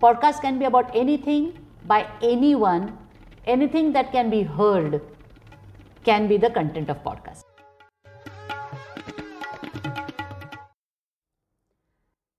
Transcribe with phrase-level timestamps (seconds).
[0.00, 2.96] Podcast can be about anything by anyone,
[3.46, 5.02] anything that can be heard
[6.04, 7.42] can be the content of podcast.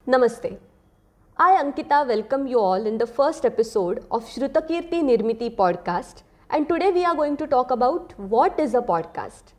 [0.08, 0.58] Namaste.
[1.38, 6.23] I, Ankita, welcome you all in the first episode of Shrutakirti Nirmiti podcast.
[6.50, 9.52] And today we are going to talk about what is a podcast.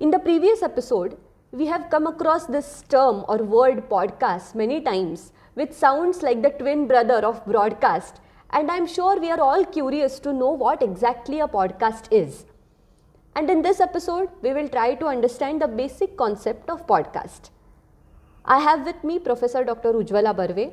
[0.00, 1.16] In the previous episode,
[1.50, 6.50] we have come across this term or word podcast many times, which sounds like the
[6.50, 8.20] twin brother of broadcast.
[8.50, 12.44] And I'm sure we are all curious to know what exactly a podcast is.
[13.34, 17.50] And in this episode, we will try to understand the basic concept of podcast.
[18.44, 19.94] I have with me Professor Dr.
[19.94, 20.72] Ujwala Barve.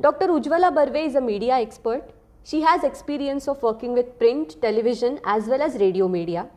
[0.00, 0.28] Dr.
[0.28, 2.12] Ujwala Barve is a media expert.
[2.44, 6.48] She has experience of working with print, television as well as radio media.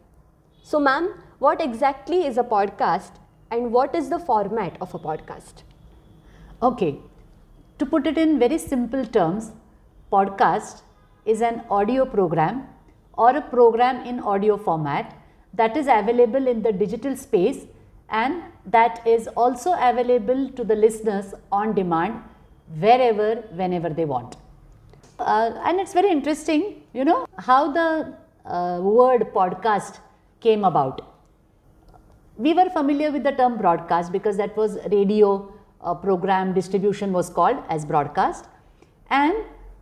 [0.61, 3.11] So ma'am, what exactly is a podcast
[3.49, 5.63] and what is the format of a podcast?
[6.61, 6.99] Okay,
[7.79, 9.51] to put it in very simple terms,
[10.11, 10.81] podcast
[11.25, 12.67] is an audio program
[13.13, 15.17] or a program in audio format
[15.53, 17.65] that is available in the digital space
[18.09, 22.21] and that is also available to the listeners on demand
[22.79, 24.37] wherever, whenever they want.
[25.19, 28.13] Uh, and it's very interesting, you know, how the
[28.45, 29.99] uh, word podcast
[30.39, 31.01] came about.
[32.37, 35.54] We were familiar with the term broadcast because that was radio
[35.85, 38.45] uh, program distribution was called as broadcast.
[39.09, 39.35] And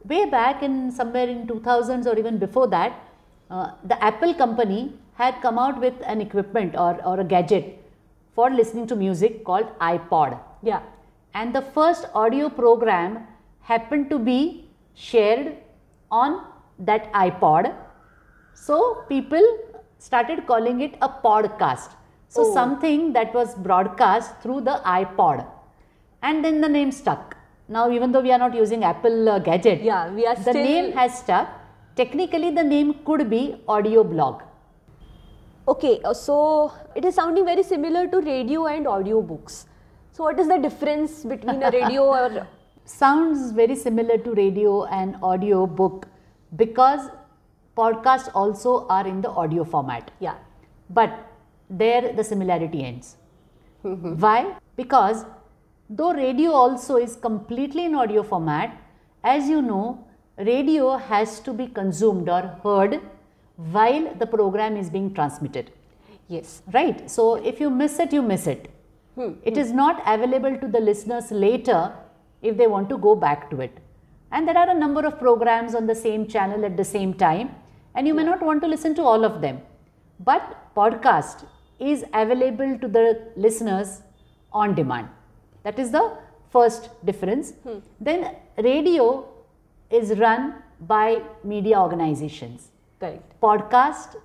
[0.06, 2.94] way back in somewhere in 2000s or even before that,
[3.50, 7.80] uh, the Apple company had come out with an equipment or, or a gadget
[8.36, 10.40] for listening to music called iPod.
[10.62, 10.81] Yeah.
[11.34, 13.28] And the first audio program
[13.62, 15.56] happened to be shared
[16.12, 16.46] on
[16.80, 17.76] that iPod.
[18.54, 19.44] So people
[20.00, 21.92] started calling it a podcast.
[22.28, 22.54] So Oh.
[22.54, 25.46] something that was broadcast through the iPod.
[26.23, 27.38] And then the name stuck.
[27.67, 30.93] Now even though we are not using Apple uh, gadget, Yeah, we are the name
[30.93, 31.49] has stuck.
[31.95, 34.41] Technically the name could be audio blog.
[35.67, 39.66] Okay, uh, so it is sounding very similar to radio and audio books.
[40.12, 42.47] So what is the difference between a radio or
[42.85, 46.07] sounds very similar to radio and audio book
[46.56, 47.09] because
[47.78, 50.35] podcasts also are in the audio format yeah.
[50.89, 51.12] but
[51.69, 53.16] there the similarity ends
[53.81, 55.25] why because
[55.89, 58.77] though radio also is completely in audio format
[59.23, 60.05] as you know
[60.38, 63.01] radio has to be consumed or heard
[63.55, 65.71] while the program is being transmitted.
[66.27, 66.63] Yes.
[66.73, 67.09] right?
[67.09, 68.69] So if you miss it you miss it.
[69.16, 69.33] Hmm.
[69.44, 71.94] It is not available to the listeners later
[72.41, 73.77] if they want to go back to it.
[74.31, 77.51] And there are a number of programs on the same channel at the same time
[77.94, 79.61] and you may not want to listen to all of them.
[80.19, 81.45] But podcast
[81.79, 84.01] is available to the listeners
[84.51, 85.09] on demand
[85.63, 86.18] that is the
[86.50, 87.53] first difference.
[87.63, 87.79] Hmm.
[88.00, 89.25] Then radio
[89.90, 92.69] is run by media organizations.
[93.00, 93.40] Correct.
[93.41, 94.16] podcast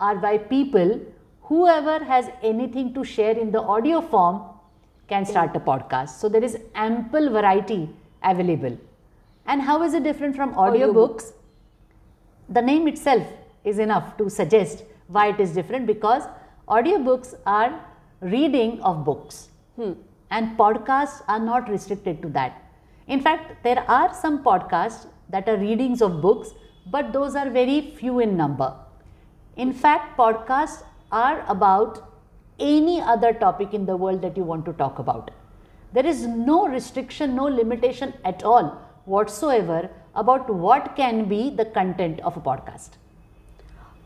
[0.00, 1.00] are by people.
[1.42, 4.42] Whoever has anything to share in the audio form
[5.08, 6.20] can start a podcast.
[6.20, 7.88] So there is ample variety
[8.22, 8.76] available.
[9.46, 11.32] And how is it different from audiobooks
[12.48, 13.26] the name itself
[13.64, 16.24] is enough to suggest why it is different because
[16.68, 17.80] audiobooks are
[18.20, 19.92] reading of books hmm.
[20.30, 22.60] And podcasts are not restricted to that.
[23.06, 26.50] In fact, there are some podcasts that are readings of books,
[26.90, 28.74] but those are very few in number.
[29.56, 32.10] In fact, podcasts are about
[32.58, 35.30] any other topic in the world that you want to talk about.
[35.92, 42.20] There is no restriction, no limitation at all whatsoever about what can be the content
[42.20, 42.90] of a podcast.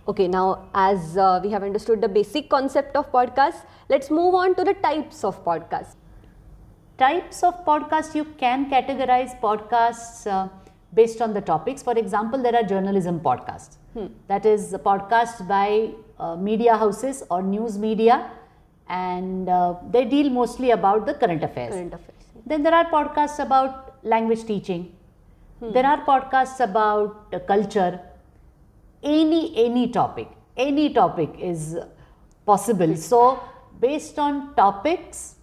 [0.06, 4.54] Okay, now as uh, we have understood the basic concept of podcasts, let's move on
[4.54, 5.96] to the types of podcast.
[6.98, 10.48] Types of podcasts you can categorize podcasts uh,
[10.94, 11.80] based on the topics.
[11.82, 13.76] For example, there are journalism podcasts.
[14.26, 18.30] That is a podcast by uh, media houses or news media,
[18.88, 21.74] and uh, they deal mostly about the current affairs.
[21.74, 22.24] Current affairs.
[22.46, 24.94] Then there are podcasts about language teaching.
[25.60, 28.00] There are podcasts about uh, culture.
[29.02, 31.76] Any any topic, any topic is
[32.46, 32.96] possible.
[32.96, 33.40] So
[33.80, 35.36] based on topics,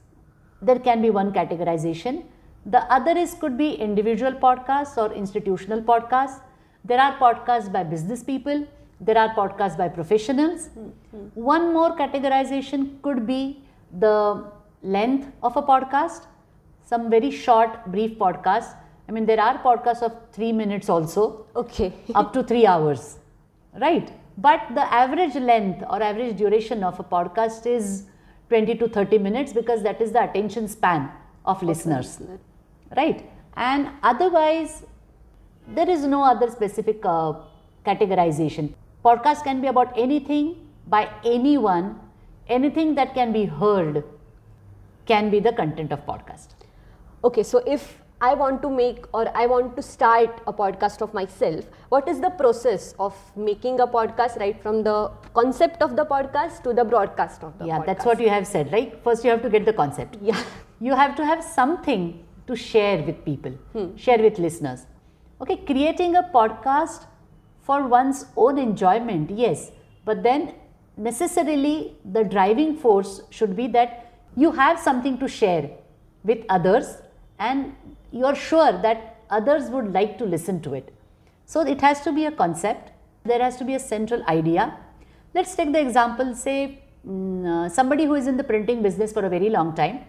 [0.65, 2.23] there can be one categorization.
[2.65, 6.39] The other is could be individual podcasts or institutional podcasts.
[6.83, 8.65] There are podcasts by business people.
[8.99, 10.69] There are podcasts by professionals.
[11.33, 13.63] One more categorization could be
[14.05, 14.45] the
[14.81, 16.25] length of a podcast.
[16.85, 18.73] Some very short, brief podcasts.
[19.07, 21.93] I mean, there are podcasts of three minutes also Okay.
[22.15, 23.17] up to three hours,
[23.79, 24.11] right?
[24.37, 28.05] But the average length or average duration of a podcast is
[28.49, 31.11] 20 to 30 minutes because that is the attention span
[31.45, 32.21] of listeners,
[32.95, 33.29] right?
[33.55, 34.83] And otherwise,
[35.67, 37.33] there is no other specific uh,
[37.85, 38.73] categorization.
[39.03, 40.55] Podcast can be about anything
[40.87, 41.99] by anyone,
[42.47, 44.03] anything that can be heard
[45.05, 46.49] can be the content of podcast.
[47.23, 51.13] Okay, so if I want to make or I want to start a podcast of
[51.13, 56.05] myself, what is the process of making a podcast right from the concept of the
[56.05, 57.79] podcast to the broadcast of the yeah, podcast?
[57.79, 58.97] Yeah, that's what you have said, right?
[59.03, 60.17] First, you have to get the concept.
[60.21, 60.41] Yeah.
[60.79, 63.95] You have to have something to share with people, hmm.
[63.95, 64.85] share with listeners.
[65.41, 67.05] Okay, creating a podcast
[67.61, 69.71] for one's own enjoyment, yes,
[70.03, 70.53] but then
[70.97, 75.69] necessarily the driving force should be that you have something to share
[76.23, 76.97] with others
[77.39, 77.75] and
[78.11, 80.93] you're sure that others would like to listen to it.
[81.45, 82.91] So it has to be a concept,
[83.23, 84.77] there has to be a central idea.
[85.33, 89.25] Let's take the example, say, mm, uh, somebody who is in the printing business for
[89.25, 90.05] a very long time,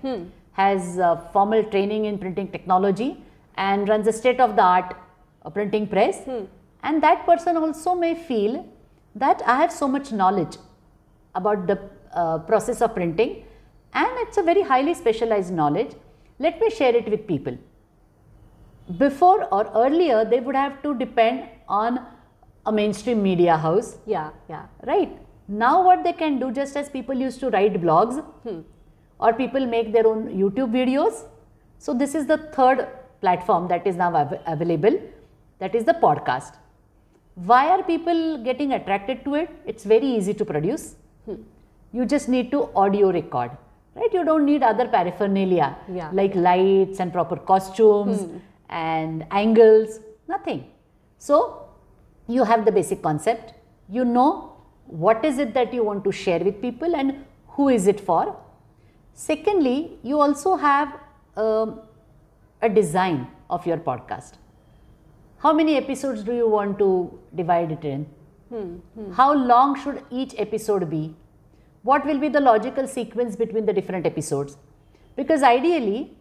[0.52, 3.23] has uh, formal training in printing technology,
[3.56, 4.94] and runs a state of the art
[5.44, 6.20] uh, printing press.
[6.82, 8.67] And that person also may feel
[9.14, 10.56] that I have so much knowledge
[11.34, 11.78] about the
[12.12, 13.44] uh, process of printing
[13.93, 15.93] and it's a very highly specialized knowledge.
[16.38, 17.56] Let me share it with people.
[18.99, 22.00] Before or earlier, they would have to depend on
[22.67, 24.67] a mainstream media house, Yeah, yeah.
[24.87, 25.17] right?
[25.49, 28.61] Now, what they can do, just as people used to write blogs hmm.
[29.21, 31.25] or people make their own YouTube videos.
[31.79, 32.88] So, this is the third
[33.21, 34.99] platform that is now av- available
[35.59, 36.55] that is the podcast.
[37.35, 39.50] Why are people getting attracted to it?
[39.67, 40.97] It's very easy to produce.
[41.25, 41.37] Hmm.
[41.93, 43.50] You just need to audio record,
[43.97, 44.13] right?
[44.13, 46.11] You don't need other paraphernalia Yeah.
[46.13, 48.39] like lights and proper costumes hmm.
[48.69, 50.67] and angles, nothing.
[51.19, 51.69] So,
[52.29, 53.55] you have the basic concept,
[53.89, 54.57] you know
[54.87, 58.37] what is it that you want to share with people and who is it for.
[59.15, 60.99] Secondly, you also have
[61.37, 61.81] um,
[62.63, 64.35] a design of your podcast.
[65.39, 68.07] How many episodes do you want to divide it in?
[68.49, 68.77] Hmm.
[68.95, 69.13] Hmm.
[69.13, 71.15] How long should each episode be?
[71.88, 74.56] What will be the logical sequence between the different episodes?
[75.15, 76.17] Because ideally,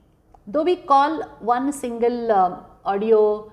[0.46, 3.52] though we call one single uh, audio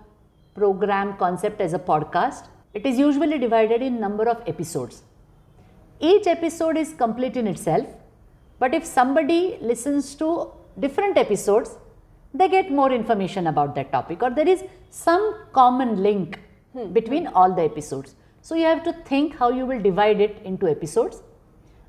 [0.54, 5.04] program concept as a podcast, it is usually divided in number of episodes.
[6.00, 7.86] Each episode is complete in itself,
[8.58, 11.78] but if somebody listens to different episodes,
[12.34, 16.40] they get more information about that topic or there is some common link
[16.92, 18.16] between all the episodes.
[18.42, 21.22] So you have to think how you will divide it into episodes.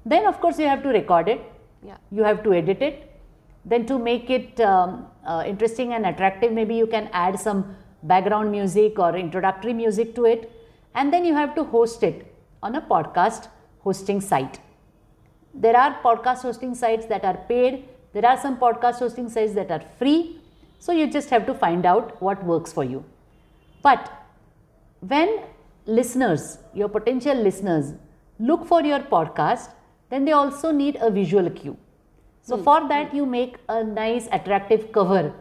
[0.05, 1.41] Then, of course, you have to record it,
[1.83, 1.97] Yeah.
[2.11, 3.09] you have to edit it.
[3.65, 8.51] Then, to make it um, uh, interesting and attractive, maybe you can add some background
[8.51, 10.51] music or introductory music to it.
[10.95, 13.47] And then you have to host it on a podcast
[13.79, 14.59] hosting site.
[15.53, 19.71] There are podcast hosting sites that are paid, there are some podcast hosting sites that
[19.71, 20.39] are free.
[20.79, 23.05] So, you just have to find out what works for you.
[23.81, 24.11] But
[24.99, 25.39] when
[25.85, 27.93] listeners, your potential listeners,
[28.39, 29.69] look for your podcast,
[30.13, 31.75] then they also need a visual cue.
[32.43, 32.63] So, hmm.
[32.63, 35.33] for that, you make a nice, attractive cover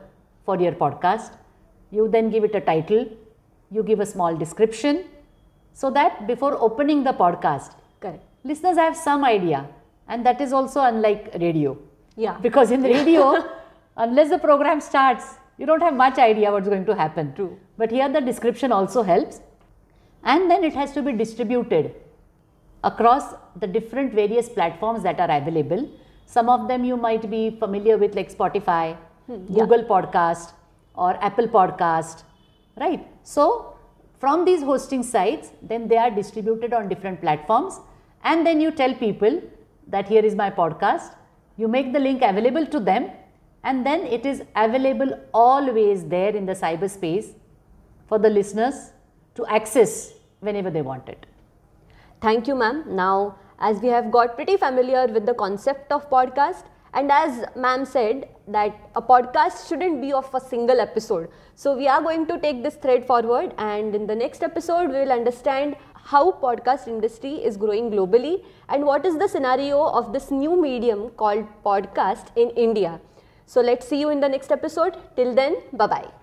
[0.47, 1.33] for your podcast.
[1.91, 3.07] You then give it a title,
[3.71, 5.05] you give a small description,
[5.75, 8.25] so that before opening the podcast, Correct.
[8.45, 9.69] listeners have some idea,
[10.09, 11.77] and that is also unlike radio.
[12.17, 12.39] Yeah.
[12.39, 13.45] Because in radio,
[13.97, 17.35] unless the program starts, you don't have much idea what's going to happen.
[17.35, 17.59] True.
[17.77, 19.41] But here the description also helps.
[20.25, 21.95] And then it has to be distributed
[22.85, 25.89] across the different various platforms that are available.
[26.27, 28.97] Some of them you might be familiar with, like Spotify,
[29.27, 30.53] hmm, Google Podcast,
[30.95, 32.23] or Apple Podcast,
[32.77, 33.07] right?
[33.23, 33.77] So,
[34.19, 37.81] from these hosting sites, then they are distributed on different platforms,
[38.25, 39.43] and then you tell people
[39.89, 41.15] that here is my podcast.
[41.57, 43.11] You make the link available to them,
[43.65, 47.35] and then it is available always there in the cyberspace
[48.07, 48.93] for the listeners
[49.35, 51.27] to access whenever they want it.
[52.23, 52.85] Thank you, ma'am.
[52.87, 56.65] Now, as we have got pretty familiar with the concept of podcast,
[56.95, 61.29] and as ma'am said that a podcast shouldn't be of a single episode.
[61.57, 64.99] So we are going to take this thread forward, and in the next episode, we
[65.01, 70.31] will understand how podcast industry is growing globally and what is the scenario of this
[70.31, 73.01] new medium called podcast in India.
[73.47, 74.97] So let's see you in the next episode.
[75.17, 76.22] Till then, bye bye.